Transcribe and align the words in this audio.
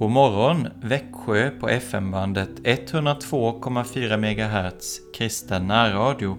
God 0.00 0.10
morgon 0.10 0.68
Växjö 0.82 1.50
på 1.50 1.68
FM-bandet 1.68 2.50
102,4 2.64 4.16
MHz 4.16 5.00
kristen 5.14 5.66
närradio. 5.66 6.38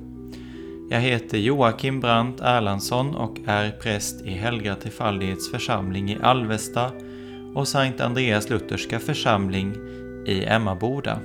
Jag 0.90 1.00
heter 1.00 1.38
Joakim 1.38 2.00
Brandt 2.00 2.42
Erlandsson 2.42 3.16
och 3.16 3.38
är 3.46 3.72
präst 3.72 4.22
i 4.22 4.32
Helga 4.32 4.76
Trefaldighets 4.76 5.52
församling 5.52 6.10
i 6.10 6.18
Alvesta 6.22 6.92
och 7.56 7.68
Sankt 7.68 8.02
Andreas 8.02 8.50
Lutherska 8.50 9.00
församling 9.00 9.76
i 10.28 10.46
Emmaboda. 10.46 11.20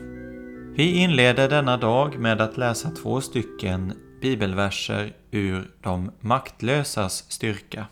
Vi 0.75 0.96
inleder 0.96 1.48
denna 1.48 1.77
dag 1.77 2.18
med 2.18 2.41
att 2.41 2.57
läsa 2.57 2.91
två 2.91 3.21
stycken 3.21 3.93
bibelverser 4.23 5.12
ur 5.30 5.71
De 5.82 6.11
maktlösas 6.21 7.32
styrka. 7.32 7.87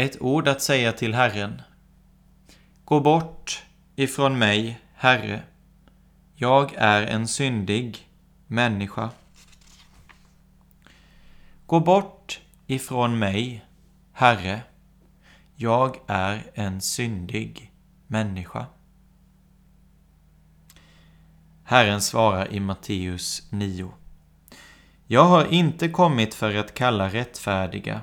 Ett 0.00 0.22
ord 0.22 0.48
att 0.48 0.62
säga 0.62 0.92
till 0.92 1.14
Herren. 1.14 1.62
Gå 2.84 3.00
bort 3.00 3.62
ifrån 3.96 4.38
mig, 4.38 4.80
Herre. 4.94 5.42
Jag 6.34 6.74
är 6.76 7.02
en 7.02 7.28
syndig 7.28 8.08
människa. 8.46 9.10
Gå 11.66 11.80
bort 11.80 12.40
ifrån 12.66 13.18
mig, 13.18 13.64
Herre. 14.12 14.60
Jag 15.54 15.96
är 16.06 16.50
en 16.54 16.80
syndig 16.80 17.72
människa. 18.06 18.66
Herren 21.64 22.00
svarar 22.00 22.52
i 22.52 22.60
Matteus 22.60 23.46
9. 23.50 23.90
Jag 25.06 25.24
har 25.24 25.52
inte 25.52 25.88
kommit 25.88 26.34
för 26.34 26.54
att 26.54 26.74
kalla 26.74 27.08
rättfärdiga 27.08 28.00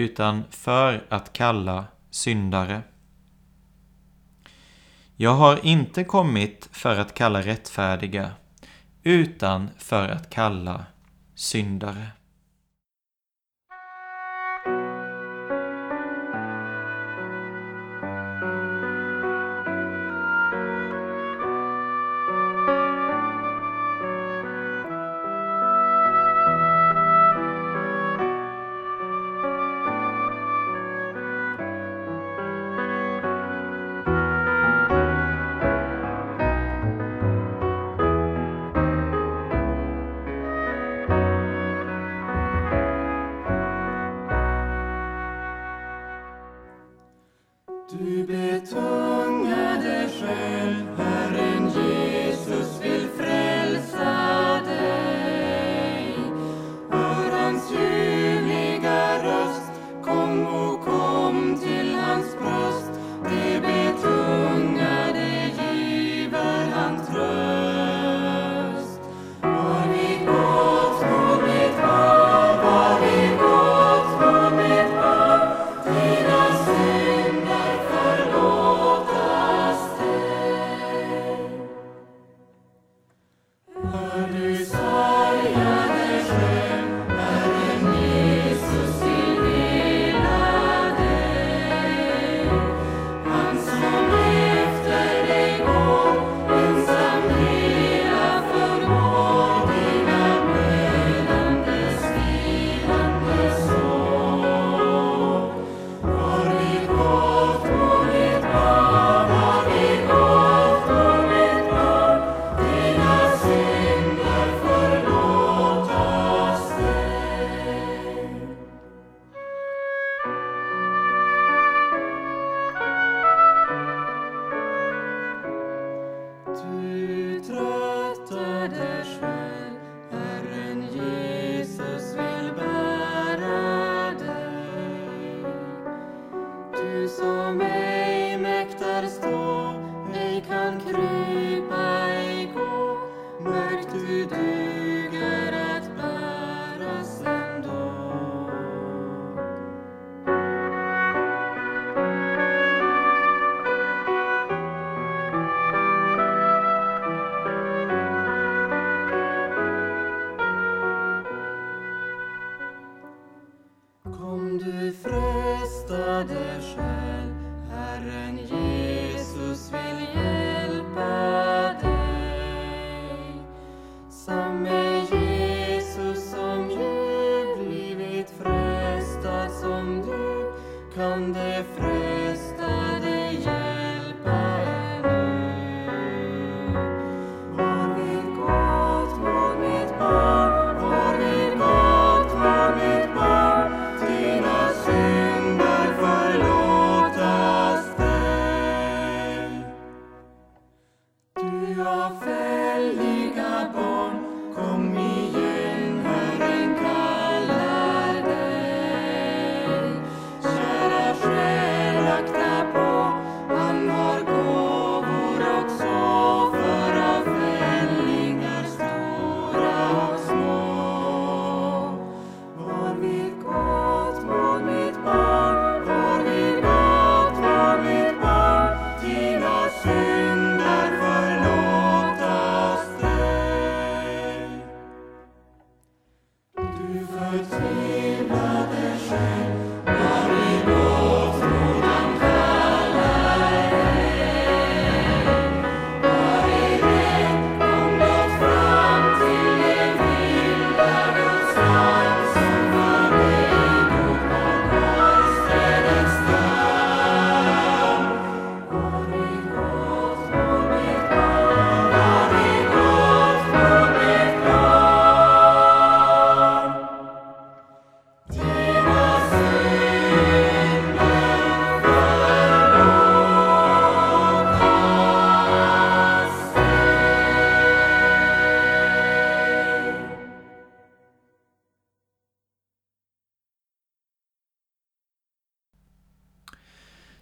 utan 0.00 0.44
för 0.50 1.06
att 1.08 1.32
kalla 1.32 1.84
syndare. 2.10 2.82
Jag 5.16 5.34
har 5.34 5.66
inte 5.66 6.04
kommit 6.04 6.68
för 6.72 6.98
att 6.98 7.14
kalla 7.14 7.42
rättfärdiga, 7.42 8.32
utan 9.02 9.70
för 9.78 10.08
att 10.08 10.30
kalla 10.30 10.84
syndare. 11.34 12.06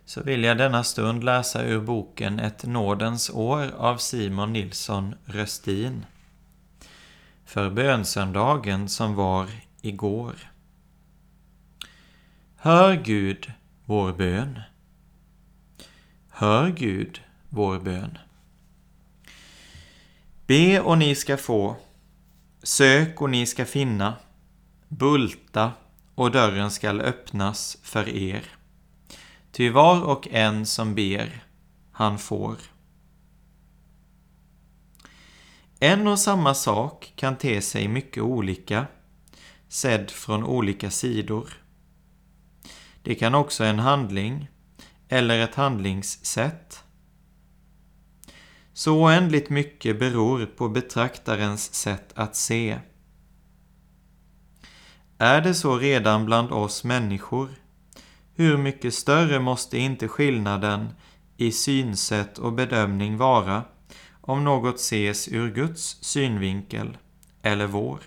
Så 0.08 0.22
vill 0.22 0.44
jag 0.44 0.58
denna 0.58 0.84
stund 0.84 1.24
läsa 1.24 1.64
ur 1.64 1.80
boken 1.80 2.38
Ett 2.38 2.64
nådens 2.64 3.30
år 3.30 3.70
av 3.76 3.96
Simon 3.96 4.52
Nilsson 4.52 5.14
Röstin. 5.24 6.06
För 7.44 7.70
bönsöndagen 7.70 8.88
som 8.88 9.14
var 9.14 9.48
igår. 9.80 10.34
Hör 12.56 12.94
Gud 12.94 13.52
vår 13.84 14.12
bön. 14.12 14.60
Hör 16.30 16.68
Gud 16.68 17.22
vår 17.48 17.78
bön. 17.78 18.18
Be 20.46 20.80
och 20.80 20.98
ni 20.98 21.14
ska 21.14 21.36
få. 21.36 21.76
Sök 22.62 23.22
och 23.22 23.30
ni 23.30 23.46
ska 23.46 23.64
finna. 23.64 24.14
Bulta 24.88 25.72
och 26.14 26.30
dörren 26.30 26.70
skall 26.70 27.00
öppnas 27.00 27.78
för 27.82 28.08
er. 28.08 28.57
Ty 29.58 29.70
var 29.70 30.02
och 30.02 30.28
en 30.30 30.66
som 30.66 30.94
ber, 30.94 31.44
han 31.92 32.18
får. 32.18 32.56
En 35.80 36.06
och 36.06 36.18
samma 36.18 36.54
sak 36.54 37.12
kan 37.16 37.36
te 37.36 37.60
sig 37.60 37.88
mycket 37.88 38.22
olika, 38.22 38.86
sedd 39.68 40.10
från 40.10 40.44
olika 40.44 40.90
sidor. 40.90 41.52
Det 43.02 43.14
kan 43.14 43.34
också 43.34 43.64
en 43.64 43.78
handling, 43.78 44.48
eller 45.08 45.38
ett 45.38 45.54
handlingssätt. 45.54 46.84
Så 48.72 49.02
oändligt 49.02 49.50
mycket 49.50 49.98
beror 49.98 50.46
på 50.46 50.68
betraktarens 50.68 51.74
sätt 51.74 52.12
att 52.14 52.36
se. 52.36 52.78
Är 55.18 55.40
det 55.40 55.54
så 55.54 55.78
redan 55.78 56.26
bland 56.26 56.52
oss 56.52 56.84
människor 56.84 57.48
hur 58.38 58.56
mycket 58.56 58.94
större 58.94 59.40
måste 59.40 59.78
inte 59.78 60.08
skillnaden 60.08 60.88
i 61.36 61.52
synsätt 61.52 62.38
och 62.38 62.52
bedömning 62.52 63.16
vara 63.16 63.62
om 64.20 64.44
något 64.44 64.76
ses 64.76 65.28
ur 65.28 65.50
Guds 65.50 66.04
synvinkel 66.04 66.96
eller 67.42 67.66
vår? 67.66 68.00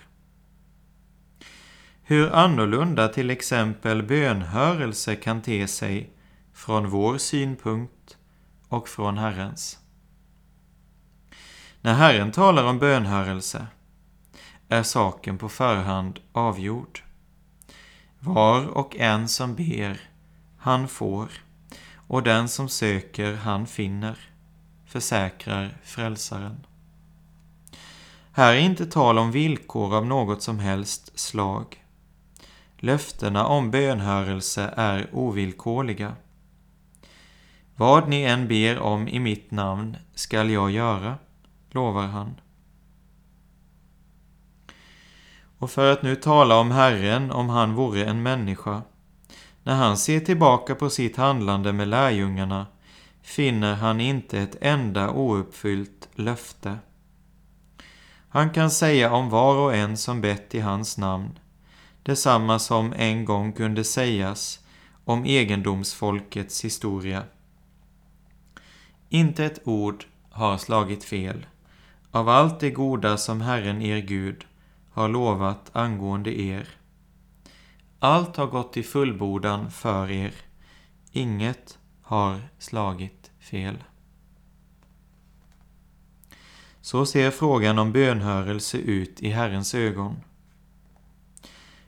Hur 2.04 2.36
annorlunda 2.36 3.08
till 3.08 3.30
exempel 3.30 4.04
bönhörelse 4.04 5.16
kan 5.16 5.42
te 5.42 5.68
sig 5.68 6.14
från 6.54 6.90
vår 6.90 7.18
synpunkt 7.18 8.18
och 8.68 8.90
från 8.90 9.18
Herrens. 9.18 9.80
När 11.82 11.94
Herren 11.94 12.32
talar 12.32 12.64
om 12.64 12.80
bönhörelse 12.80 13.68
är 14.70 14.84
saken 14.84 15.38
på 15.38 15.50
förhand 15.50 16.20
avgjord. 16.32 17.04
Var 18.20 18.66
och 18.66 18.96
en 18.96 19.28
som 19.28 19.56
ber 19.56 20.11
han 20.62 20.88
får, 20.88 21.32
och 22.08 22.24
den 22.24 22.48
som 22.48 22.70
söker, 22.70 23.36
han 23.36 23.68
finner, 23.68 24.18
försäkrar 24.86 25.78
Frälsaren. 25.84 26.66
Här 28.32 28.54
är 28.54 28.60
inte 28.60 28.86
tal 28.86 29.18
om 29.18 29.32
villkor 29.32 29.96
av 29.96 30.06
något 30.06 30.44
som 30.44 30.60
helst 30.60 31.20
slag. 31.20 31.86
Löftena 32.78 33.46
om 33.46 33.72
bönhörelse 33.72 34.74
är 34.78 35.10
ovillkorliga. 35.12 36.16
Vad 37.76 38.08
ni 38.08 38.24
än 38.24 38.48
ber 38.48 38.80
om 38.80 39.08
i 39.08 39.20
mitt 39.20 39.52
namn 39.52 39.98
skall 40.16 40.50
jag 40.50 40.72
göra, 40.72 41.18
lovar 41.70 42.08
han. 42.08 42.36
Och 45.58 45.72
för 45.72 45.94
att 45.94 46.04
nu 46.04 46.16
tala 46.16 46.60
om 46.60 46.72
Herren 46.72 47.32
om 47.32 47.50
han 47.50 47.74
vore 47.74 48.06
en 48.06 48.24
människa, 48.24 48.82
när 49.64 49.76
han 49.76 49.98
ser 49.98 50.20
tillbaka 50.20 50.76
på 50.76 50.90
sitt 50.90 51.18
handlande 51.18 51.74
med 51.74 51.88
lärjungarna 51.88 52.68
finner 53.22 53.76
han 53.76 54.02
inte 54.02 54.40
ett 54.40 54.56
enda 54.62 55.12
ouppfyllt 55.12 56.10
löfte. 56.16 56.78
Han 58.30 58.50
kan 58.50 58.72
säga 58.72 59.14
om 59.14 59.30
var 59.30 59.56
och 59.58 59.76
en 59.76 59.98
som 59.98 60.22
bett 60.22 60.56
i 60.56 60.60
hans 60.60 60.98
namn, 60.98 61.40
detsamma 62.04 62.60
som 62.60 62.94
en 62.98 63.26
gång 63.26 63.54
kunde 63.54 63.84
sägas 63.84 64.60
om 65.06 65.26
egendomsfolkets 65.26 66.66
historia. 66.66 67.24
Inte 69.10 69.46
ett 69.46 69.68
ord 69.68 70.06
har 70.30 70.58
slagit 70.58 71.04
fel 71.04 71.46
av 72.12 72.30
allt 72.30 72.60
det 72.60 72.72
goda 72.72 73.18
som 73.18 73.42
Herren 73.42 73.82
er 73.82 74.00
Gud 74.00 74.46
har 74.92 75.10
lovat 75.10 75.70
angående 75.74 76.42
er. 76.42 76.68
Allt 78.04 78.38
har 78.38 78.48
gått 78.48 78.78
i 78.78 78.84
fullbordan 78.84 79.72
för 79.72 80.12
er. 80.12 80.34
Inget 81.12 81.80
har 82.02 82.42
slagit 82.58 83.32
fel. 83.40 83.84
Så 86.82 87.06
ser 87.06 87.32
frågan 87.32 87.80
om 87.80 87.92
bönhörelse 87.92 88.78
ut 88.78 89.22
i 89.22 89.30
Herrens 89.30 89.76
ögon. 89.76 90.16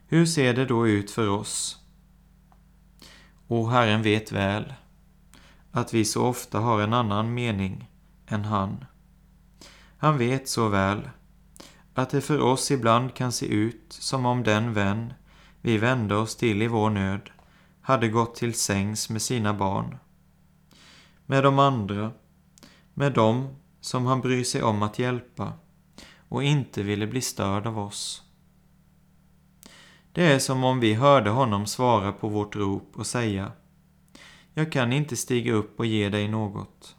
Hur 0.07 0.25
ser 0.25 0.53
det 0.53 0.65
då 0.65 0.87
ut 0.87 1.11
för 1.11 1.29
oss? 1.29 1.79
O, 3.47 3.67
Herren 3.67 4.01
vet 4.01 4.31
väl 4.31 4.73
att 5.71 5.93
vi 5.93 6.05
så 6.05 6.25
ofta 6.25 6.59
har 6.59 6.81
en 6.81 6.93
annan 6.93 7.33
mening 7.33 7.89
än 8.27 8.45
han. 8.45 8.85
Han 9.97 10.17
vet 10.17 10.49
så 10.49 10.69
väl 10.69 11.09
att 11.93 12.09
det 12.09 12.21
för 12.21 12.39
oss 12.39 12.71
ibland 12.71 13.13
kan 13.13 13.31
se 13.31 13.45
ut 13.45 13.85
som 13.89 14.25
om 14.25 14.43
den 14.43 14.73
vän 14.73 15.13
vi 15.65 15.77
vände 15.77 16.15
oss 16.15 16.35
till 16.35 16.61
i 16.61 16.67
vår 16.67 16.89
nöd 16.89 17.29
hade 17.81 18.07
gått 18.07 18.35
till 18.35 18.53
sängs 18.53 19.09
med 19.09 19.21
sina 19.21 19.53
barn. 19.53 19.97
Med 21.25 21.43
de 21.43 21.59
andra, 21.59 22.11
med 22.93 23.13
dem 23.13 23.55
som 23.81 24.05
han 24.05 24.21
bryr 24.21 24.43
sig 24.43 24.63
om 24.63 24.83
att 24.83 24.99
hjälpa 24.99 25.53
och 26.29 26.43
inte 26.43 26.83
ville 26.83 27.07
bli 27.07 27.21
störd 27.21 27.67
av 27.67 27.79
oss. 27.79 28.23
Det 30.11 30.31
är 30.31 30.39
som 30.39 30.63
om 30.63 30.79
vi 30.79 30.93
hörde 30.93 31.29
honom 31.29 31.65
svara 31.65 32.11
på 32.11 32.29
vårt 32.29 32.55
rop 32.55 32.91
och 32.95 33.07
säga 33.07 33.51
Jag 34.53 34.71
kan 34.71 34.93
inte 34.93 35.15
stiga 35.15 35.53
upp 35.53 35.79
och 35.79 35.85
ge 35.85 36.09
dig 36.09 36.27
något. 36.27 36.95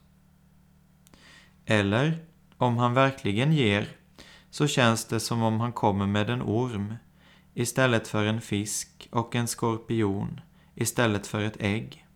Eller, 1.66 2.26
om 2.56 2.76
han 2.76 2.94
verkligen 2.94 3.52
ger, 3.52 3.88
så 4.50 4.66
känns 4.66 5.04
det 5.04 5.20
som 5.20 5.42
om 5.42 5.60
han 5.60 5.72
kommer 5.72 6.06
med 6.06 6.30
en 6.30 6.42
orm 6.42 6.94
istället 7.54 8.08
för 8.08 8.24
en 8.24 8.40
fisk 8.40 9.08
och 9.10 9.34
en 9.34 9.46
skorpion 9.46 10.40
istället 10.74 11.26
för 11.26 11.40
ett 11.40 11.56
ägg. 11.60 12.06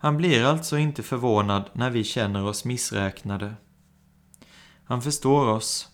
Han 0.00 0.16
blir 0.16 0.44
alltså 0.44 0.78
inte 0.78 1.02
förvånad 1.02 1.70
när 1.72 1.90
vi 1.90 2.04
känner 2.04 2.44
oss 2.44 2.64
missräknade. 2.64 3.54
Han 4.84 5.02
förstår 5.02 5.46
oss. 5.46 5.88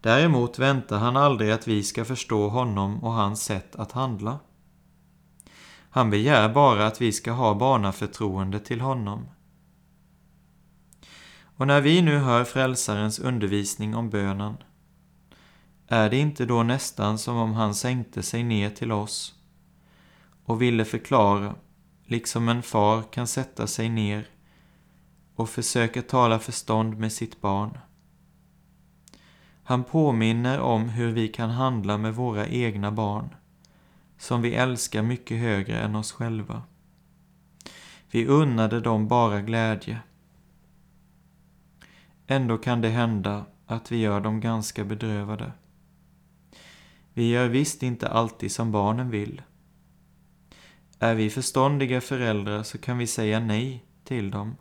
Däremot 0.00 0.58
väntar 0.58 0.98
han 0.98 1.16
aldrig 1.16 1.50
att 1.50 1.68
vi 1.68 1.82
ska 1.82 2.04
förstå 2.04 2.48
honom 2.48 3.04
och 3.04 3.12
hans 3.12 3.44
sätt 3.44 3.76
att 3.76 3.92
handla. 3.92 4.38
Han 5.90 6.10
begär 6.10 6.48
bara 6.48 6.86
att 6.86 7.00
vi 7.00 7.12
ska 7.12 7.32
ha 7.32 7.54
barnaförtroende 7.54 8.60
till 8.60 8.80
honom. 8.80 9.28
Och 11.40 11.66
när 11.66 11.80
vi 11.80 12.02
nu 12.02 12.18
hör 12.18 12.44
Frälsarens 12.44 13.18
undervisning 13.18 13.94
om 13.96 14.10
bönen 14.10 14.56
är 15.88 16.10
det 16.10 16.16
inte 16.16 16.46
då 16.46 16.62
nästan 16.62 17.18
som 17.18 17.36
om 17.36 17.52
han 17.52 17.74
sänkte 17.74 18.22
sig 18.22 18.42
ner 18.42 18.70
till 18.70 18.92
oss 18.92 19.34
och 20.44 20.62
ville 20.62 20.84
förklara, 20.84 21.54
liksom 22.04 22.48
en 22.48 22.62
far 22.62 23.02
kan 23.02 23.26
sätta 23.26 23.66
sig 23.66 23.88
ner 23.88 24.28
och 25.34 25.48
försöka 25.48 26.02
tala 26.02 26.38
förstånd 26.38 26.98
med 26.98 27.12
sitt 27.12 27.40
barn. 27.40 27.78
Han 29.62 29.84
påminner 29.84 30.60
om 30.60 30.88
hur 30.88 31.12
vi 31.12 31.28
kan 31.28 31.50
handla 31.50 31.98
med 31.98 32.14
våra 32.14 32.46
egna 32.46 32.92
barn, 32.92 33.34
som 34.18 34.42
vi 34.42 34.54
älskar 34.54 35.02
mycket 35.02 35.38
högre 35.38 35.80
än 35.80 35.96
oss 35.96 36.12
själva. 36.12 36.62
Vi 38.10 38.26
unnade 38.26 38.80
dem 38.80 39.08
bara 39.08 39.42
glädje. 39.42 40.00
Ändå 42.26 42.58
kan 42.58 42.80
det 42.80 42.88
hända 42.88 43.44
att 43.66 43.92
vi 43.92 43.96
gör 43.96 44.20
dem 44.20 44.40
ganska 44.40 44.84
bedrövade. 44.84 45.52
Vi 47.18 47.28
gör 47.28 47.48
visst 47.48 47.82
inte 47.82 48.08
alltid 48.08 48.52
som 48.52 48.72
barnen 48.72 49.10
vill. 49.10 49.42
Är 50.98 51.14
vi 51.14 51.30
förståndiga 51.30 52.00
föräldrar 52.00 52.62
så 52.62 52.78
kan 52.78 52.98
vi 52.98 53.06
säga 53.06 53.40
nej 53.40 53.84
till 54.04 54.30
dem. 54.30 54.56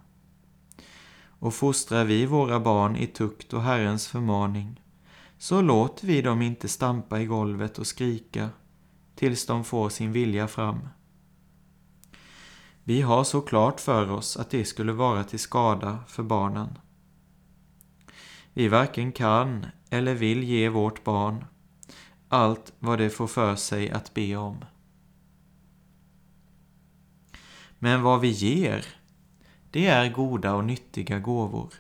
Och 1.39 1.53
fostrar 1.53 2.03
vi 2.03 2.25
våra 2.25 2.59
barn 2.59 2.95
i 2.95 3.07
tukt 3.07 3.53
och 3.53 3.61
Herrens 3.61 4.07
förmaning 4.07 4.81
så 5.37 5.61
låter 5.61 6.07
vi 6.07 6.21
dem 6.21 6.41
inte 6.41 6.67
stampa 6.67 7.19
i 7.19 7.25
golvet 7.25 7.79
och 7.79 7.87
skrika 7.87 8.49
tills 9.15 9.45
de 9.45 9.63
får 9.63 9.89
sin 9.89 10.11
vilja 10.11 10.47
fram. 10.47 10.79
Vi 12.83 13.01
har 13.01 13.23
så 13.23 13.41
klart 13.41 13.79
för 13.79 14.11
oss 14.11 14.37
att 14.37 14.49
det 14.49 14.65
skulle 14.65 14.91
vara 14.91 15.23
till 15.23 15.39
skada 15.39 15.99
för 16.07 16.23
barnen. 16.23 16.77
Vi 18.53 18.67
varken 18.67 19.11
kan 19.11 19.65
eller 19.89 20.13
vill 20.13 20.43
ge 20.43 20.69
vårt 20.69 21.03
barn 21.03 21.45
allt 22.29 22.73
vad 22.79 22.99
det 22.99 23.09
får 23.09 23.27
för 23.27 23.55
sig 23.55 23.91
att 23.91 24.13
be 24.13 24.35
om. 24.35 24.65
Men 27.79 28.01
vad 28.01 28.21
vi 28.21 28.29
ger, 28.29 28.85
det 29.71 29.87
är 29.87 30.13
goda 30.13 30.53
och 30.53 30.65
nyttiga 30.65 31.19
gåvor. 31.19 31.73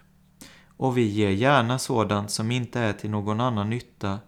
Och 0.77 0.97
vi 0.97 1.01
ger 1.01 1.29
gärna 1.29 1.79
sådant 1.79 2.31
som 2.31 2.51
inte 2.51 2.79
är 2.79 2.93
till 2.93 3.09
någon 3.09 3.41
annan 3.41 3.69
nytta 3.69 4.19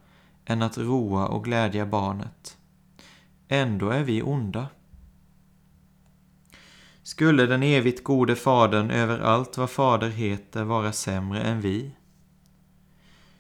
än 0.46 0.62
att 0.62 0.78
roa 0.78 1.28
och 1.28 1.44
glädja 1.44 1.86
barnet. 1.86 2.58
Ändå 3.48 3.90
är 3.90 4.04
vi 4.04 4.22
onda. 4.22 4.68
Skulle 7.04 7.46
den 7.46 7.64
evigt 7.64 8.04
gode 8.04 8.36
Fadern 8.36 8.92
över 8.92 9.20
allt 9.20 9.58
vad 9.58 9.70
Fader 9.70 10.10
heter 10.10 10.64
vara 10.64 10.92
sämre 10.92 11.42
än 11.42 11.62
vi? 11.62 11.92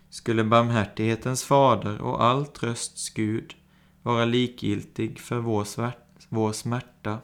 Skulle 0.10 0.44
barmhärtighetens 0.44 1.44
Fader 1.44 2.02
och 2.02 2.24
all 2.24 2.46
trösts 2.46 3.10
Gud 3.10 3.56
vara 4.04 4.26
likgiltig 4.26 5.20
för 5.20 5.40
vår, 5.40 5.64
svärt, 5.64 6.28
vår 6.30 6.52
smärta? 6.52 7.20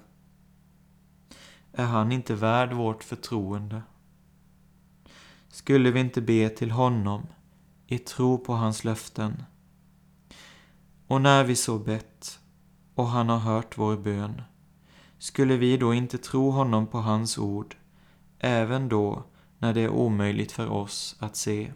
Är 1.73 1.85
han 1.85 2.11
inte 2.11 2.35
värd 2.35 2.73
vårt 2.73 3.03
förtroende? 3.03 3.81
Skulle 5.47 5.91
vi 5.91 5.99
inte 5.99 6.21
be 6.21 6.49
till 6.49 6.71
honom 6.71 7.27
i 7.87 7.97
tro 7.97 8.37
på 8.37 8.53
hans 8.53 8.83
löften? 8.83 9.43
Och 11.07 11.21
när 11.21 11.43
vi 11.43 11.55
så 11.55 11.79
bett 11.79 12.39
och 12.95 13.07
han 13.07 13.29
har 13.29 13.39
hört 13.39 13.77
vår 13.77 13.97
bön, 13.97 14.41
skulle 15.17 15.57
vi 15.57 15.77
då 15.77 15.93
inte 15.93 16.17
tro 16.17 16.49
honom 16.49 16.87
på 16.87 16.97
hans 16.97 17.37
ord, 17.37 17.75
även 18.39 18.89
då 18.89 19.23
när 19.57 19.73
det 19.73 19.81
är 19.81 19.89
omöjligt 19.89 20.51
för 20.51 20.67
oss 20.67 21.15
att 21.19 21.35
se? 21.35 21.71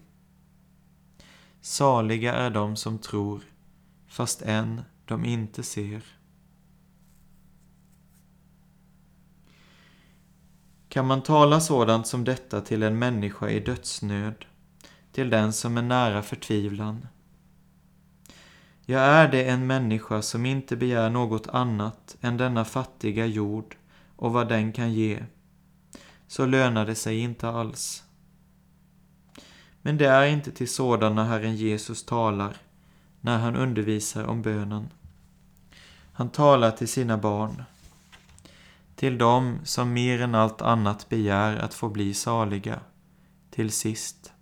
Saliga 1.61 2.33
är 2.33 2.49
de 2.49 2.75
som 2.75 2.97
tror, 2.97 3.41
fast 4.07 4.41
än 4.41 4.81
de 5.05 5.25
inte 5.25 5.63
ser. 5.63 6.03
Kan 10.89 11.07
man 11.07 11.23
tala 11.23 11.59
sådant 11.59 12.07
som 12.07 12.23
detta 12.23 12.61
till 12.61 12.83
en 12.83 12.99
människa 12.99 13.49
i 13.49 13.59
dödsnöd, 13.59 14.45
till 15.11 15.29
den 15.29 15.53
som 15.53 15.77
är 15.77 15.81
nära 15.81 16.21
förtvivlan? 16.21 17.07
Jag 18.85 19.01
är 19.01 19.31
det 19.31 19.49
en 19.49 19.67
människa 19.67 20.21
som 20.21 20.45
inte 20.45 20.75
begär 20.75 21.09
något 21.09 21.47
annat 21.47 22.17
än 22.21 22.37
denna 22.37 22.65
fattiga 22.65 23.25
jord 23.25 23.75
och 24.15 24.33
vad 24.33 24.49
den 24.49 24.73
kan 24.73 24.93
ge, 24.93 25.23
så 26.27 26.45
lönar 26.45 26.85
det 26.85 26.95
sig 26.95 27.19
inte 27.19 27.49
alls. 27.49 28.03
Men 29.81 29.97
det 29.97 30.07
är 30.07 30.25
inte 30.25 30.51
till 30.51 30.69
sådana 30.69 31.23
Herren 31.23 31.55
Jesus 31.55 32.05
talar 32.05 32.57
när 33.21 33.37
han 33.37 33.55
undervisar 33.55 34.23
om 34.25 34.41
bönen. 34.41 34.89
Han 36.13 36.29
talar 36.29 36.71
till 36.71 36.87
sina 36.87 37.17
barn, 37.17 37.63
till 38.95 39.17
dem 39.17 39.59
som 39.63 39.93
mer 39.93 40.21
än 40.21 40.35
allt 40.35 40.61
annat 40.61 41.09
begär 41.09 41.57
att 41.57 41.73
få 41.73 41.89
bli 41.89 42.13
saliga, 42.13 42.79
till 43.49 43.71
sist. 43.71 44.33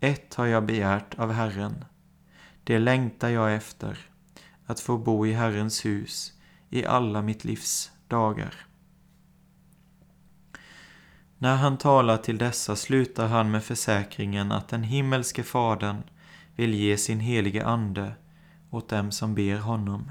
Ett 0.00 0.34
har 0.34 0.46
jag 0.46 0.66
begärt 0.66 1.18
av 1.18 1.32
Herren, 1.32 1.84
det 2.64 2.78
längtar 2.78 3.28
jag 3.28 3.54
efter, 3.54 3.98
att 4.66 4.80
få 4.80 4.98
bo 4.98 5.26
i 5.26 5.32
Herrens 5.32 5.84
hus 5.84 6.32
i 6.70 6.84
alla 6.84 7.22
mitt 7.22 7.44
livs 7.44 7.90
dagar. 8.08 8.65
När 11.38 11.56
han 11.56 11.78
talar 11.78 12.16
till 12.16 12.38
dessa 12.38 12.76
slutar 12.76 13.28
han 13.28 13.50
med 13.50 13.64
försäkringen 13.64 14.52
att 14.52 14.68
den 14.68 14.82
himmelske 14.82 15.42
Fadern 15.42 16.02
vill 16.54 16.74
ge 16.74 16.96
sin 16.96 17.20
helige 17.20 17.66
Ande 17.66 18.12
åt 18.70 18.88
dem 18.88 19.12
som 19.12 19.34
ber 19.34 19.58
honom. 19.58 20.10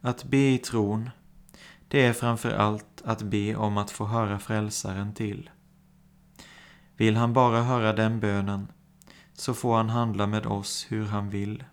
Att 0.00 0.24
be 0.24 0.36
i 0.36 0.58
tron, 0.58 1.10
det 1.88 2.06
är 2.06 2.12
framför 2.12 2.50
allt 2.50 3.02
att 3.04 3.22
be 3.22 3.56
om 3.56 3.76
att 3.76 3.90
få 3.90 4.06
höra 4.06 4.38
Frälsaren 4.38 5.14
till. 5.14 5.50
Vill 6.96 7.16
han 7.16 7.32
bara 7.32 7.62
höra 7.62 7.92
den 7.92 8.20
bönen, 8.20 8.68
så 9.34 9.54
får 9.54 9.76
han 9.76 9.90
handla 9.90 10.26
med 10.26 10.46
oss 10.46 10.86
hur 10.88 11.06
han 11.06 11.30
vill. 11.30 11.64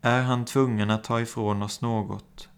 Är 0.00 0.22
han 0.22 0.44
tvungen 0.44 0.90
att 0.90 1.04
ta 1.04 1.20
ifrån 1.20 1.62
oss 1.62 1.80
något, 1.80 2.49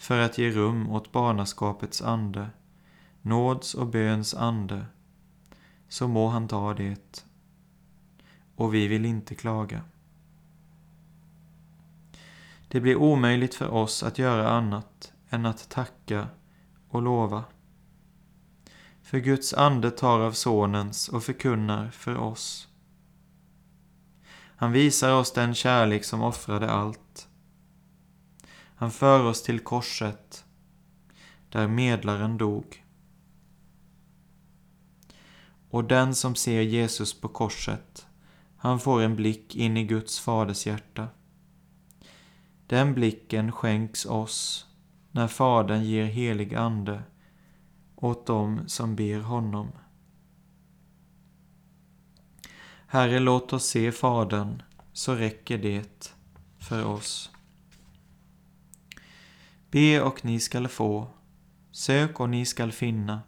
för 0.00 0.18
att 0.18 0.38
ge 0.38 0.50
rum 0.50 0.90
åt 0.90 1.12
barnaskapets 1.12 2.02
ande, 2.02 2.50
nåds 3.22 3.74
och 3.74 3.86
böns 3.86 4.34
ande, 4.34 4.86
så 5.88 6.08
må 6.08 6.28
han 6.28 6.48
ta 6.48 6.74
det. 6.74 7.24
Och 8.56 8.74
vi 8.74 8.86
vill 8.86 9.04
inte 9.04 9.34
klaga. 9.34 9.82
Det 12.68 12.80
blir 12.80 12.96
omöjligt 12.96 13.54
för 13.54 13.68
oss 13.68 14.02
att 14.02 14.18
göra 14.18 14.50
annat 14.50 15.12
än 15.30 15.46
att 15.46 15.68
tacka 15.68 16.28
och 16.88 17.02
lova. 17.02 17.44
För 19.02 19.18
Guds 19.18 19.54
ande 19.54 19.90
tar 19.90 20.20
av 20.20 20.32
Sonens 20.32 21.08
och 21.08 21.24
förkunnar 21.24 21.90
för 21.90 22.16
oss. 22.16 22.68
Han 24.56 24.72
visar 24.72 25.12
oss 25.12 25.32
den 25.32 25.54
kärlek 25.54 26.04
som 26.04 26.22
offrade 26.22 26.70
allt. 26.70 27.09
Han 28.80 28.90
för 28.90 29.24
oss 29.24 29.42
till 29.42 29.60
korset, 29.60 30.44
där 31.48 31.68
medlaren 31.68 32.38
dog. 32.38 32.84
Och 35.70 35.84
den 35.84 36.14
som 36.14 36.34
ser 36.34 36.60
Jesus 36.60 37.20
på 37.20 37.28
korset, 37.28 38.06
han 38.56 38.80
får 38.80 39.02
en 39.02 39.16
blick 39.16 39.56
in 39.56 39.76
i 39.76 39.84
Guds 39.84 40.20
faders 40.20 40.66
hjärta. 40.66 41.08
Den 42.66 42.94
blicken 42.94 43.52
skänks 43.52 44.06
oss 44.06 44.66
när 45.10 45.28
Fadern 45.28 45.84
ger 45.84 46.04
helig 46.04 46.54
ande 46.54 47.02
åt 47.96 48.26
dem 48.26 48.68
som 48.68 48.96
ber 48.96 49.20
honom. 49.20 49.68
Herre, 52.86 53.18
låt 53.18 53.52
oss 53.52 53.64
se 53.64 53.92
Fadern, 53.92 54.62
så 54.92 55.14
räcker 55.14 55.58
det 55.58 56.14
för 56.58 56.84
oss. 56.84 57.30
Be 59.70 60.00
och 60.00 60.24
ni 60.24 60.40
skall 60.40 60.68
få, 60.68 61.08
sök 61.70 62.20
och 62.20 62.30
ni 62.30 62.46
skall 62.46 62.72
finna, 62.72 63.22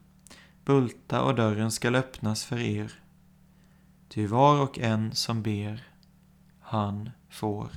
bulta 0.64 1.22
och 1.22 1.34
dörren 1.34 1.70
skall 1.70 1.94
öppnas 1.94 2.44
för 2.44 2.58
er. 2.58 2.92
Ty 4.08 4.26
var 4.26 4.62
och 4.62 4.78
en 4.78 5.12
som 5.14 5.42
ber, 5.42 5.84
han 6.60 7.10
får. 7.30 7.70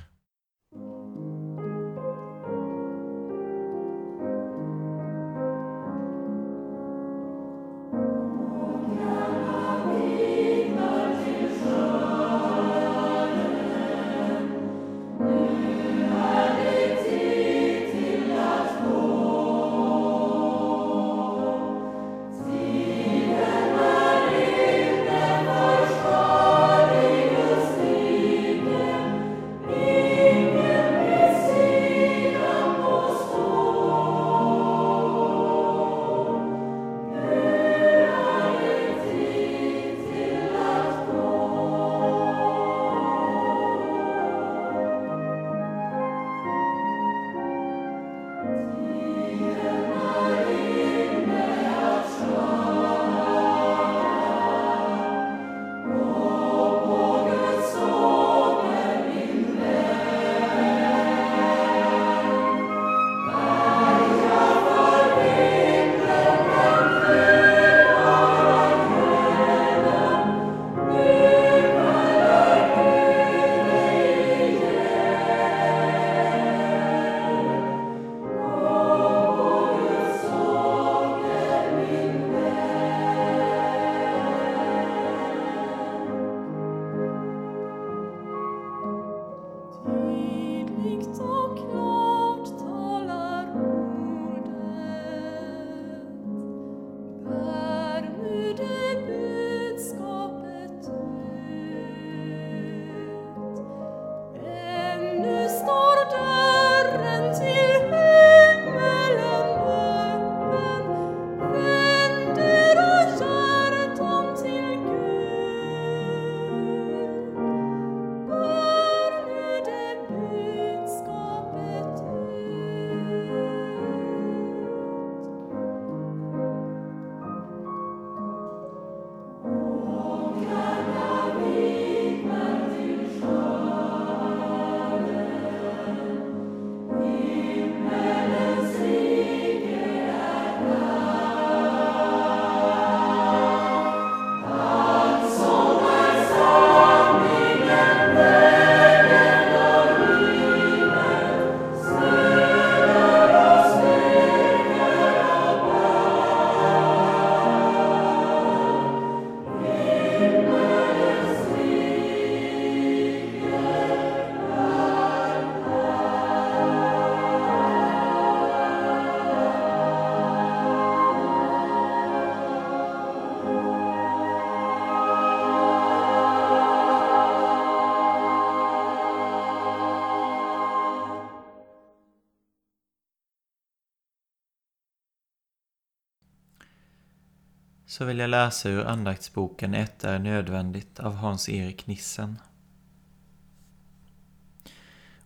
Så 187.95 188.05
vill 188.05 188.19
jag 188.19 188.29
läsa 188.29 188.69
ur 188.69 188.85
andaktsboken 188.85 189.73
Ett 189.73 190.03
är 190.03 190.19
nödvändigt 190.19 190.99
av 190.99 191.15
Hans-Erik 191.15 191.87
Nissen. 191.87 192.39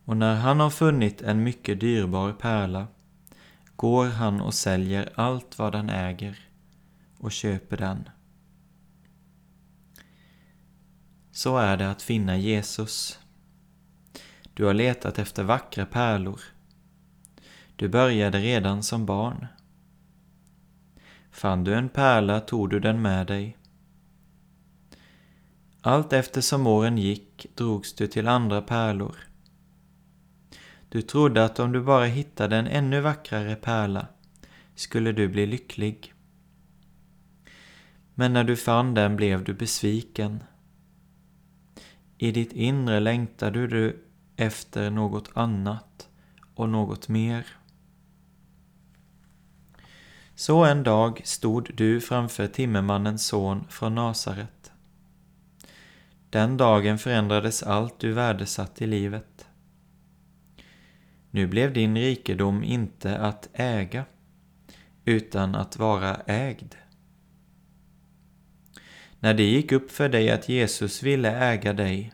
Och 0.06 0.18
när 0.18 0.36
han 0.36 0.60
har 0.60 0.70
funnit 0.70 1.22
en 1.22 1.44
mycket 1.44 1.80
dyrbar 1.80 2.34
pärla 2.34 2.88
går 3.76 4.06
han 4.06 4.42
och 4.42 4.54
säljer 4.54 5.10
allt 5.16 5.58
vad 5.58 5.76
han 5.76 5.90
äger 5.90 6.40
och 7.18 7.32
köper 7.32 7.78
den. 7.78 8.10
Så 11.32 11.58
är 11.58 11.78
det 11.78 11.92
att 11.92 12.02
finna 12.02 12.38
Jesus. 12.38 13.20
Du 14.54 14.66
har 14.66 14.74
letat 14.74 15.20
efter 15.20 15.44
vackra 15.44 15.86
pärlor. 15.86 16.42
Du 17.76 17.88
började 17.88 18.40
redan 18.40 18.84
som 18.84 19.06
barn. 19.06 19.48
Fann 21.40 21.64
du 21.64 21.74
en 21.74 21.90
pärla 21.90 22.40
tog 22.40 22.70
du 22.70 22.80
den 22.80 23.02
med 23.02 23.28
dig. 23.28 23.58
Allt 25.82 26.14
eftersom 26.14 26.68
åren 26.68 26.98
gick 26.98 27.48
drogs 27.56 27.96
du 27.96 28.08
till 28.08 28.28
andra 28.28 28.62
pärlor. 28.62 29.16
Du 30.90 31.02
trodde 31.02 31.46
att 31.46 31.60
om 31.60 31.72
du 31.72 31.82
bara 31.82 32.06
hittade 32.06 32.58
en 32.58 32.68
ännu 32.68 33.02
vackrare 33.02 33.56
pärla 33.56 34.08
skulle 34.76 35.12
du 35.12 35.28
bli 35.28 35.46
lycklig. 35.46 36.14
Men 38.14 38.34
när 38.34 38.44
du 38.44 38.56
fann 38.56 38.94
den 38.94 39.16
blev 39.16 39.44
du 39.44 39.54
besviken. 39.54 40.44
I 42.18 42.32
ditt 42.32 42.52
inre 42.52 43.00
längtade 43.00 43.68
du 43.68 44.06
efter 44.36 44.90
något 44.90 45.30
annat 45.34 46.10
och 46.56 46.70
något 46.70 47.08
mer. 47.08 47.59
Så 50.40 50.66
en 50.66 50.84
dag 50.84 51.22
stod 51.24 51.72
du 51.76 52.02
framför 52.02 52.48
timmermannens 52.48 53.28
son 53.28 53.66
från 53.70 53.96
Nasaret. 53.96 54.72
Den 56.30 56.58
dagen 56.58 56.98
förändrades 56.98 57.64
allt 57.64 58.00
du 58.00 58.12
värdesatt 58.12 58.82
i 58.82 58.88
livet. 58.88 59.48
Nu 61.32 61.48
blev 61.48 61.74
din 61.74 61.98
rikedom 61.98 62.64
inte 62.64 63.18
att 63.18 63.50
äga, 63.54 64.06
utan 65.06 65.56
att 65.56 65.78
vara 65.78 66.16
ägd. 66.16 66.76
När 69.20 69.34
det 69.34 69.44
gick 69.44 69.72
upp 69.72 69.92
för 69.92 70.10
dig 70.10 70.32
att 70.32 70.50
Jesus 70.50 71.04
ville 71.04 71.32
äga 71.32 71.74
dig, 71.74 72.14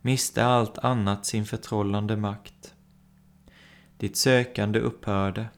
miste 0.00 0.44
allt 0.44 0.78
annat 0.78 1.26
sin 1.26 1.44
förtrollande 1.46 2.16
makt. 2.16 2.74
Ditt 3.96 4.16
sökande 4.16 4.78
upphörde. 4.78 5.48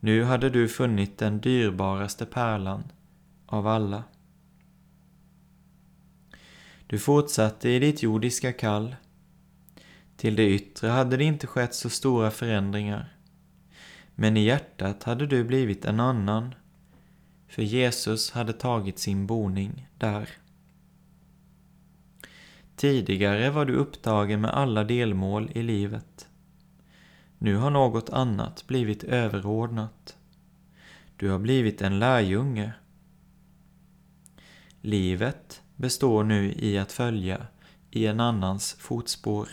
Nu 0.00 0.24
hade 0.24 0.50
du 0.50 0.68
funnit 0.68 1.18
den 1.18 1.40
dyrbaraste 1.40 2.26
pärlan 2.26 2.84
av 3.46 3.66
alla. 3.66 4.04
Du 6.86 6.98
fortsatte 6.98 7.68
i 7.68 7.78
ditt 7.78 8.02
jordiska 8.02 8.52
kall. 8.52 8.96
Till 10.16 10.36
det 10.36 10.50
yttre 10.50 10.88
hade 10.88 11.16
det 11.16 11.24
inte 11.24 11.46
skett 11.46 11.74
så 11.74 11.90
stora 11.90 12.30
förändringar. 12.30 13.14
Men 14.14 14.36
i 14.36 14.44
hjärtat 14.44 15.04
hade 15.04 15.26
du 15.26 15.44
blivit 15.44 15.84
en 15.84 16.00
annan, 16.00 16.54
för 17.48 17.62
Jesus 17.62 18.30
hade 18.30 18.52
tagit 18.52 18.98
sin 18.98 19.26
boning 19.26 19.88
där. 19.98 20.28
Tidigare 22.76 23.50
var 23.50 23.64
du 23.64 23.74
upptagen 23.74 24.40
med 24.40 24.50
alla 24.50 24.84
delmål 24.84 25.50
i 25.54 25.62
livet. 25.62 26.27
Nu 27.38 27.56
har 27.56 27.70
något 27.70 28.10
annat 28.10 28.64
blivit 28.66 29.04
överordnat. 29.04 30.16
Du 31.16 31.30
har 31.30 31.38
blivit 31.38 31.82
en 31.82 31.98
lärjunge. 31.98 32.72
Livet 34.80 35.62
består 35.76 36.24
nu 36.24 36.52
i 36.52 36.78
att 36.78 36.92
följa 36.92 37.46
i 37.90 38.06
en 38.06 38.20
annans 38.20 38.76
fotspår. 38.78 39.48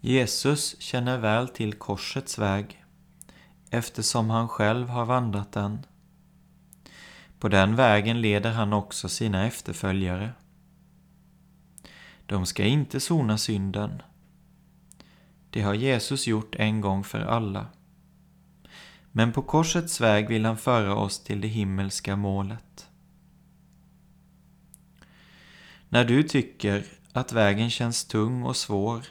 Jesus 0.00 0.80
känner 0.80 1.18
väl 1.18 1.48
till 1.48 1.72
korsets 1.74 2.38
väg 2.38 2.84
eftersom 3.70 4.30
han 4.30 4.48
själv 4.48 4.88
har 4.88 5.04
vandrat 5.04 5.52
den. 5.52 5.86
På 7.38 7.48
den 7.48 7.76
vägen 7.76 8.20
leder 8.20 8.52
han 8.52 8.72
också 8.72 9.08
sina 9.08 9.46
efterföljare. 9.46 10.32
De 12.26 12.46
ska 12.46 12.64
inte 12.64 13.00
sona 13.00 13.38
synden. 13.38 14.02
Det 15.50 15.62
har 15.62 15.74
Jesus 15.74 16.26
gjort 16.26 16.54
en 16.54 16.80
gång 16.80 17.04
för 17.04 17.20
alla. 17.20 17.66
Men 19.12 19.32
på 19.32 19.42
korsets 19.42 20.00
väg 20.00 20.28
vill 20.28 20.44
han 20.44 20.56
föra 20.56 20.94
oss 20.94 21.24
till 21.24 21.40
det 21.40 21.48
himmelska 21.48 22.16
målet. 22.16 22.88
När 25.88 26.04
du 26.04 26.22
tycker 26.22 26.84
att 27.12 27.32
vägen 27.32 27.70
känns 27.70 28.04
tung 28.04 28.42
och 28.42 28.56
svår 28.56 29.06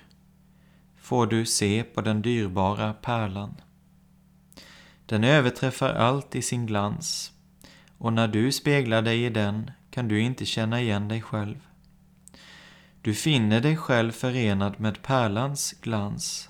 får 0.98 1.28
du 1.28 1.46
se 1.46 1.84
på 1.84 2.02
den 2.02 2.22
dyrbara 2.22 2.94
pärlan. 2.94 3.62
Den 5.06 5.24
överträffar 5.24 5.94
allt 5.94 6.36
i 6.36 6.42
sin 6.42 6.66
glans 6.66 7.32
och 7.98 8.14
när 8.14 8.28
du 8.28 8.52
speglar 8.52 9.02
dig 9.02 9.26
i 9.26 9.30
den 9.30 9.72
kan 9.90 10.08
du 10.08 10.22
inte 10.22 10.46
känna 10.46 10.82
igen 10.82 11.08
dig 11.08 11.22
själv. 11.22 11.68
Du 13.06 13.14
finner 13.14 13.62
dig 13.62 13.78
själv 13.78 14.12
förenad 14.12 14.80
med 14.80 15.02
pärlans 15.02 15.72
glans. 15.82 16.50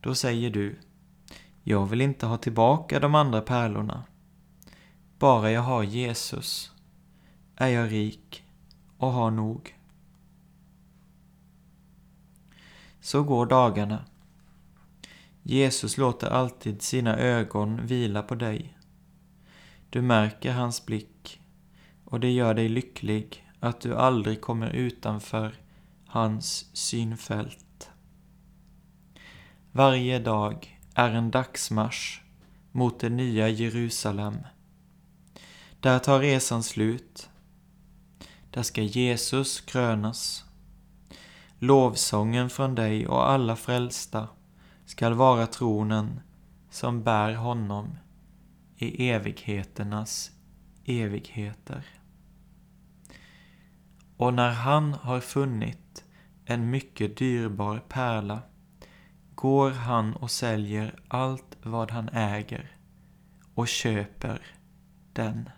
Då 0.00 0.14
säger 0.14 0.50
du, 0.50 0.80
jag 1.62 1.86
vill 1.86 2.00
inte 2.00 2.26
ha 2.26 2.36
tillbaka 2.36 3.00
de 3.00 3.14
andra 3.14 3.40
pärlorna. 3.40 4.04
Bara 5.18 5.50
jag 5.50 5.60
har 5.60 5.82
Jesus 5.82 6.72
är 7.56 7.68
jag 7.68 7.92
rik 7.92 8.44
och 8.96 9.12
har 9.12 9.30
nog. 9.30 9.78
Så 13.00 13.22
går 13.22 13.46
dagarna. 13.46 14.04
Jesus 15.42 15.96
låter 15.96 16.26
alltid 16.30 16.82
sina 16.82 17.18
ögon 17.18 17.86
vila 17.86 18.22
på 18.22 18.34
dig. 18.34 18.78
Du 19.90 20.02
märker 20.02 20.52
hans 20.52 20.86
blick 20.86 21.40
och 22.04 22.20
det 22.20 22.30
gör 22.30 22.54
dig 22.54 22.68
lycklig 22.68 23.51
att 23.62 23.80
du 23.80 23.96
aldrig 23.96 24.40
kommer 24.40 24.70
utanför 24.70 25.54
hans 26.06 26.76
synfält. 26.76 27.90
Varje 29.72 30.18
dag 30.18 30.80
är 30.94 31.10
en 31.10 31.30
dagsmarsch 31.30 32.22
mot 32.72 33.00
det 33.00 33.08
nya 33.08 33.48
Jerusalem. 33.48 34.38
Där 35.80 35.98
tar 35.98 36.20
resan 36.20 36.62
slut. 36.62 37.30
Där 38.50 38.62
ska 38.62 38.82
Jesus 38.82 39.60
krönas. 39.60 40.44
Lovsången 41.58 42.50
från 42.50 42.74
dig 42.74 43.06
och 43.06 43.30
alla 43.30 43.56
frälsta 43.56 44.28
skall 44.86 45.14
vara 45.14 45.46
tronen 45.46 46.20
som 46.70 47.02
bär 47.02 47.34
honom 47.34 47.98
i 48.76 49.08
evigheternas 49.08 50.30
evigheter. 50.84 52.01
Och 54.16 54.34
när 54.34 54.50
han 54.50 54.94
har 54.94 55.20
funnit 55.20 56.04
en 56.44 56.70
mycket 56.70 57.16
dyrbar 57.16 57.82
pärla 57.88 58.42
går 59.34 59.70
han 59.70 60.16
och 60.16 60.30
säljer 60.30 60.94
allt 61.08 61.56
vad 61.62 61.90
han 61.90 62.08
äger 62.08 62.76
och 63.54 63.68
köper 63.68 64.42
den. 65.12 65.48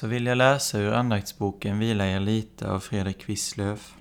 Så 0.00 0.06
vill 0.06 0.26
jag 0.26 0.38
läsa 0.38 0.78
ur 0.78 0.92
andaktsboken 0.92 1.78
Vila 1.78 2.06
er 2.06 2.20
lite 2.20 2.70
av 2.70 2.80
Fredrik 2.80 3.28
Wisslöf. 3.28 3.94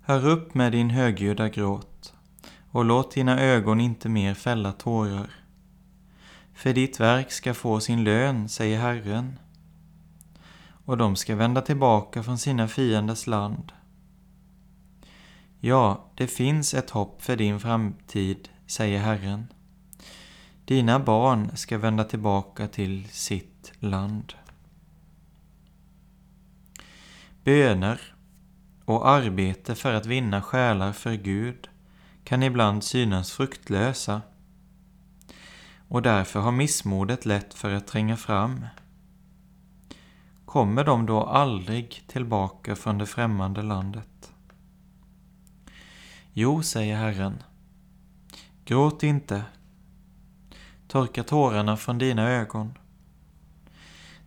Hör 0.00 0.26
upp 0.26 0.54
med 0.54 0.72
din 0.72 0.90
högljudda 0.90 1.48
gråt 1.48 2.14
och 2.70 2.84
låt 2.84 3.14
dina 3.14 3.40
ögon 3.40 3.80
inte 3.80 4.08
mer 4.08 4.34
fälla 4.34 4.72
tårar. 4.72 5.30
För 6.54 6.72
ditt 6.72 7.00
verk 7.00 7.32
ska 7.32 7.54
få 7.54 7.80
sin 7.80 8.04
lön, 8.04 8.48
säger 8.48 8.78
Herren, 8.78 9.38
och 10.84 10.96
de 10.96 11.16
ska 11.16 11.36
vända 11.36 11.62
tillbaka 11.62 12.22
från 12.22 12.38
sina 12.38 12.68
fienders 12.68 13.26
land. 13.26 13.72
Ja, 15.60 16.10
det 16.14 16.26
finns 16.26 16.74
ett 16.74 16.90
hopp 16.90 17.22
för 17.22 17.36
din 17.36 17.60
framtid, 17.60 18.48
säger 18.66 18.98
Herren. 18.98 19.46
Dina 20.66 20.98
barn 20.98 21.56
ska 21.56 21.78
vända 21.78 22.04
tillbaka 22.04 22.68
till 22.68 23.08
sitt 23.08 23.72
land. 23.78 24.32
Böner 27.44 28.00
och 28.84 29.08
arbete 29.08 29.74
för 29.74 29.94
att 29.94 30.06
vinna 30.06 30.42
själar 30.42 30.92
för 30.92 31.14
Gud 31.14 31.68
kan 32.24 32.42
ibland 32.42 32.84
synas 32.84 33.32
fruktlösa 33.32 34.22
och 35.88 36.02
därför 36.02 36.40
har 36.40 36.52
missmodet 36.52 37.26
lätt 37.26 37.54
för 37.54 37.74
att 37.74 37.86
tränga 37.86 38.16
fram. 38.16 38.66
Kommer 40.44 40.84
de 40.84 41.06
då 41.06 41.24
aldrig 41.24 42.04
tillbaka 42.06 42.76
från 42.76 42.98
det 42.98 43.06
främmande 43.06 43.62
landet? 43.62 44.32
Jo, 46.32 46.62
säger 46.62 46.96
Herren. 46.96 47.42
Gråt 48.64 49.02
inte. 49.02 49.44
Torka 50.88 51.22
tårarna 51.22 51.76
från 51.76 51.98
dina 51.98 52.30
ögon. 52.30 52.78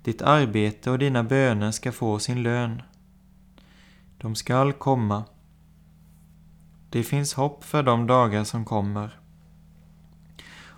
Ditt 0.03 0.21
arbete 0.21 0.91
och 0.91 0.99
dina 0.99 1.23
böner 1.23 1.71
ska 1.71 1.91
få 1.91 2.19
sin 2.19 2.43
lön. 2.43 2.81
De 4.17 4.35
skall 4.35 4.73
komma. 4.73 5.23
Det 6.89 7.03
finns 7.03 7.33
hopp 7.33 7.63
för 7.63 7.83
de 7.83 8.07
dagar 8.07 8.43
som 8.43 8.65
kommer. 8.65 9.19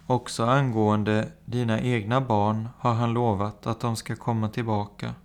Också 0.08 0.46
angående 0.46 1.32
dina 1.46 1.82
egna 1.82 2.22
barn 2.22 2.70
har 2.78 2.94
han 2.94 3.13
lovat 3.13 3.67
att 3.67 3.80
de 3.80 3.96
ska 3.96 4.15
komma 4.15 4.50
tillbaka. 4.50 5.15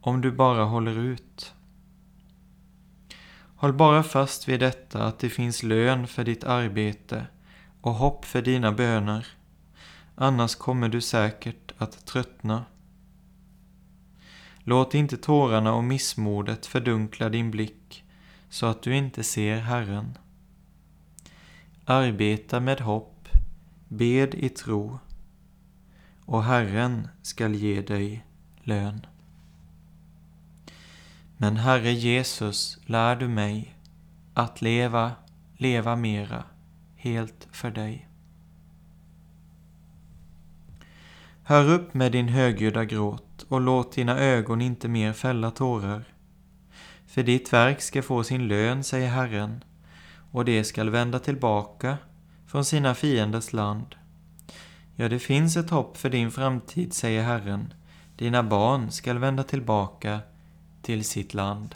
Om 0.00 0.20
du 0.20 0.32
bara 0.32 0.64
håller 0.64 0.98
ut. 0.98 1.54
Håll 3.56 3.72
bara 3.72 4.02
fast 4.02 4.48
vid 4.48 4.60
detta 4.60 5.04
att 5.04 5.18
det 5.18 5.28
finns 5.28 5.62
lön 5.62 6.06
för 6.06 6.24
ditt 6.24 6.44
arbete 6.44 7.26
och 7.82 7.94
hopp 7.94 8.24
för 8.24 8.42
dina 8.42 8.72
böner. 8.72 9.26
Annars 10.14 10.54
kommer 10.54 10.88
du 10.88 11.00
säkert 11.00 11.72
att 11.78 12.06
tröttna. 12.06 12.64
Låt 14.58 14.94
inte 14.94 15.16
tårarna 15.16 15.74
och 15.74 15.84
missmodet 15.84 16.66
fördunkla 16.66 17.28
din 17.28 17.50
blick 17.50 18.04
så 18.48 18.66
att 18.66 18.82
du 18.82 18.96
inte 18.96 19.24
ser 19.24 19.56
Herren. 19.56 20.18
Arbeta 21.84 22.60
med 22.60 22.80
hopp, 22.80 23.28
bed 23.88 24.34
i 24.34 24.48
tro 24.48 24.98
och 26.24 26.44
Herren 26.44 27.08
skall 27.22 27.54
ge 27.54 27.82
dig 27.82 28.24
lön. 28.62 29.06
Men 31.36 31.56
Herre 31.56 31.92
Jesus, 31.92 32.78
lär 32.86 33.16
du 33.16 33.28
mig 33.28 33.74
att 34.34 34.62
leva, 34.62 35.12
leva 35.56 35.96
mera, 35.96 36.44
helt 37.02 37.48
för 37.52 37.70
dig. 37.70 38.08
Hör 41.42 41.70
upp 41.70 41.94
med 41.94 42.12
din 42.12 42.28
högljudda 42.28 42.84
gråt 42.84 43.46
och 43.48 43.60
låt 43.60 43.92
dina 43.92 44.18
ögon 44.18 44.60
inte 44.60 44.88
mer 44.88 45.12
fälla 45.12 45.50
tårar. 45.50 46.04
För 47.06 47.22
ditt 47.22 47.52
verk 47.52 47.80
ska 47.80 48.02
få 48.02 48.24
sin 48.24 48.48
lön, 48.48 48.84
säger 48.84 49.08
Herren, 49.08 49.64
och 50.30 50.44
det 50.44 50.64
skall 50.64 50.90
vända 50.90 51.18
tillbaka 51.18 51.98
från 52.46 52.64
sina 52.64 52.94
fienders 52.94 53.52
land. 53.52 53.94
Ja, 54.96 55.08
det 55.08 55.18
finns 55.18 55.56
ett 55.56 55.70
hopp 55.70 55.96
för 55.96 56.10
din 56.10 56.30
framtid, 56.30 56.92
säger 56.92 57.22
Herren. 57.22 57.74
Dina 58.16 58.42
barn 58.42 58.90
skall 58.90 59.18
vända 59.18 59.42
tillbaka 59.42 60.20
till 60.82 61.04
sitt 61.04 61.34
land. 61.34 61.74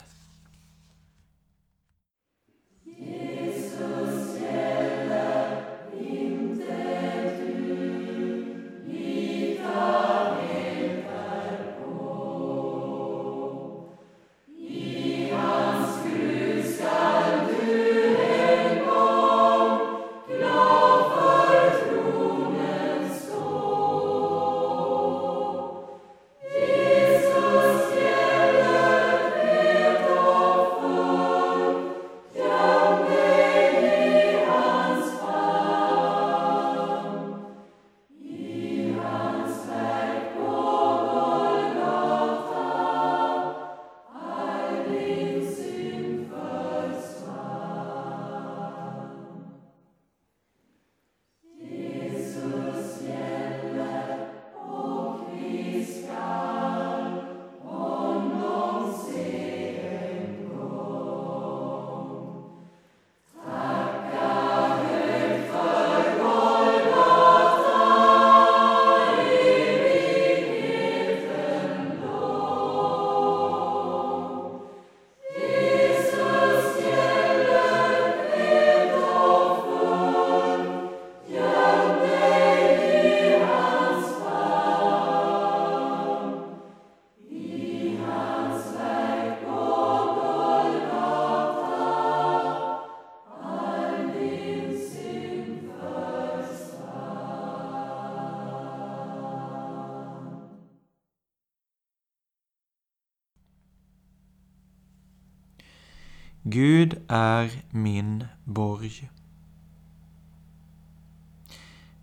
Är 107.07 107.63
min 107.69 108.25
borg. 108.43 109.09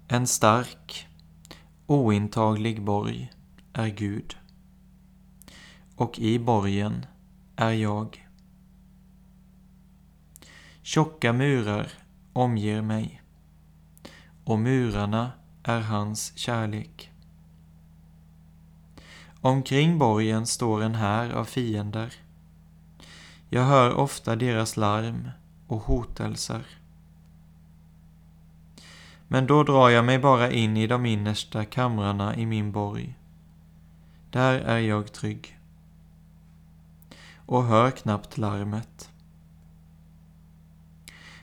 En 0.09 0.27
stark, 0.27 1.07
ointaglig 1.87 2.83
borg 2.83 3.33
är 3.73 3.89
Gud. 3.89 4.37
Och 5.97 6.19
i 6.19 6.39
borgen 6.39 7.07
är 7.57 7.73
jag. 7.73 8.29
Tjocka 10.83 11.33
murar 11.33 11.93
omger 12.33 12.83
mig 12.83 13.23
och 14.45 14.59
murarna 14.59 15.33
är 15.63 15.81
hans 15.81 16.39
kärlek. 16.39 17.11
Omkring 19.41 19.99
borgen 19.99 20.47
står 20.47 20.83
en 20.83 20.95
här 20.95 21.31
av 21.31 21.45
fiender 21.45 22.24
jag 23.49 23.65
hör 23.65 23.95
ofta 23.95 24.37
deras 24.37 24.77
larm 24.77 25.31
och 25.67 25.81
hotelser. 25.81 26.67
Men 29.29 29.47
då 29.47 29.63
drar 29.63 29.89
jag 29.89 30.05
mig 30.05 30.19
bara 30.19 30.51
in 30.51 30.77
i 30.77 30.87
de 30.87 31.07
innersta 31.07 31.65
kamrarna 31.65 32.37
i 32.37 32.47
min 32.47 32.73
borg. 32.73 33.15
Där 34.31 34.61
är 34.61 34.79
jag 34.79 35.13
trygg. 35.13 35.59
Och 37.47 37.65
hör 37.65 37.91
knappt 37.91 38.39
larmet. 38.39 39.11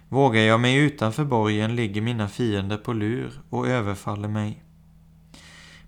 Vågar 0.09 0.41
jag 0.41 0.59
mig 0.59 0.75
utanför 0.75 1.25
borgen 1.25 1.75
ligger 1.75 2.01
mina 2.01 2.27
fiender 2.27 2.77
på 2.77 2.93
lur 2.93 3.41
och 3.49 3.67
överfaller 3.67 4.27
mig. 4.27 4.63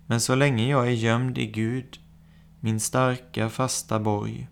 Men 0.06 0.20
så 0.20 0.34
länge 0.34 0.68
jag 0.68 0.86
är 0.86 0.92
gömd 0.92 1.38
i 1.38 1.46
Gud, 1.46 2.00
min 2.60 2.80
starka 2.80 3.48
fasta 3.50 4.00
borg, 4.00 4.48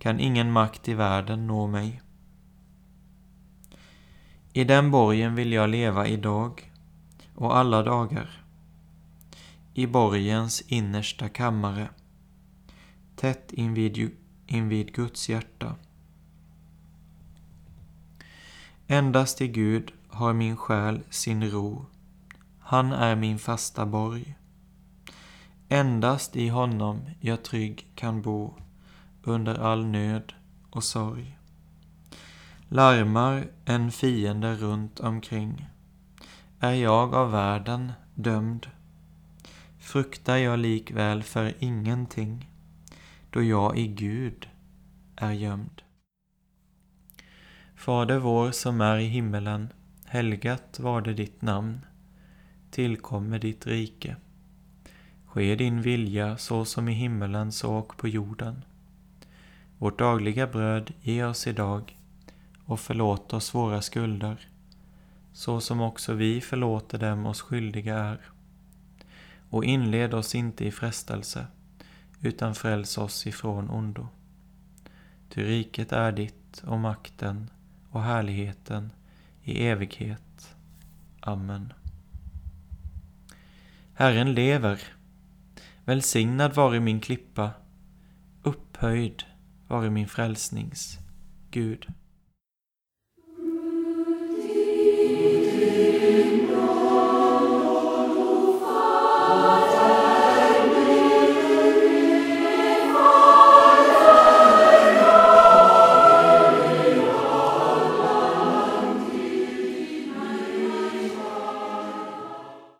kan 0.00 0.20
ingen 0.20 0.52
makt 0.52 0.88
i 0.88 0.94
världen 0.94 1.46
nå 1.46 1.66
mig. 1.66 2.02
I 4.52 4.64
den 4.64 4.90
borgen 4.90 5.34
vill 5.34 5.52
jag 5.52 5.70
leva 5.70 6.06
idag 6.06 6.72
och 7.34 7.56
alla 7.56 7.82
dagar. 7.82 8.44
I 9.74 9.86
borgens 9.86 10.60
innersta 10.60 11.28
kammare, 11.28 11.88
tätt 13.16 13.52
invid, 13.52 14.16
invid 14.46 14.94
Guds 14.94 15.28
hjärta. 15.28 15.76
Endast 18.86 19.40
i 19.40 19.48
Gud 19.48 19.92
har 20.08 20.32
min 20.32 20.56
själ 20.56 21.02
sin 21.10 21.50
ro. 21.50 21.86
Han 22.58 22.92
är 22.92 23.16
min 23.16 23.38
fasta 23.38 23.86
borg. 23.86 24.36
Endast 25.68 26.36
i 26.36 26.48
honom 26.48 27.00
jag 27.20 27.44
trygg 27.44 27.92
kan 27.94 28.22
bo 28.22 28.54
under 29.30 29.54
all 29.54 29.86
nöd 29.86 30.32
och 30.70 30.84
sorg. 30.84 31.38
Larmar 32.68 33.46
en 33.64 33.90
fiende 33.90 34.54
runt 34.54 35.00
omkring 35.00 35.68
är 36.60 36.72
jag 36.72 37.14
av 37.14 37.30
världen 37.30 37.92
dömd. 38.14 38.66
Fruktar 39.78 40.36
jag 40.36 40.58
likväl 40.58 41.22
för 41.22 41.54
ingenting 41.58 42.50
då 43.30 43.42
jag 43.42 43.78
i 43.78 43.86
Gud 43.86 44.48
är 45.16 45.32
gömd. 45.32 45.82
Fader 47.74 48.18
vår 48.18 48.50
som 48.50 48.80
är 48.80 48.98
i 48.98 49.06
himmelen. 49.06 49.68
Helgat 50.04 50.80
var 50.80 51.00
det 51.00 51.14
ditt 51.14 51.42
namn. 51.42 51.80
Tillkommer 52.70 53.38
ditt 53.38 53.66
rike. 53.66 54.16
Ske 55.26 55.54
din 55.54 55.82
vilja 55.82 56.36
så 56.36 56.64
som 56.64 56.88
i 56.88 56.92
himmelen 56.92 57.52
så 57.52 57.74
och 57.74 57.96
på 57.96 58.08
jorden. 58.08 58.64
Vårt 59.80 59.98
dagliga 59.98 60.46
bröd 60.46 60.92
ge 61.00 61.24
oss 61.24 61.46
idag 61.46 61.98
och 62.64 62.80
förlåt 62.80 63.32
oss 63.32 63.54
våra 63.54 63.82
skulder 63.82 64.48
så 65.32 65.60
som 65.60 65.80
också 65.80 66.14
vi 66.14 66.40
förlåter 66.40 66.98
dem 66.98 67.26
oss 67.26 67.40
skyldiga 67.40 67.98
är. 67.98 68.20
Och 69.50 69.64
inled 69.64 70.14
oss 70.14 70.34
inte 70.34 70.64
i 70.64 70.70
frestelse 70.70 71.46
utan 72.20 72.54
fräls 72.54 72.98
oss 72.98 73.26
ifrån 73.26 73.70
ondo. 73.70 74.08
Ty 75.28 75.44
riket 75.44 75.92
är 75.92 76.12
ditt 76.12 76.62
och 76.66 76.78
makten 76.78 77.50
och 77.90 78.02
härligheten 78.02 78.92
i 79.42 79.66
evighet. 79.66 80.54
Amen. 81.20 81.72
Herren 83.94 84.34
lever. 84.34 84.82
Välsignad 85.84 86.54
vare 86.54 86.80
min 86.80 87.00
klippa, 87.00 87.50
upphöjd 88.42 89.24
vare 89.70 89.90
min 89.90 90.08
frälsnings 90.08 90.98
Gud. 91.50 91.86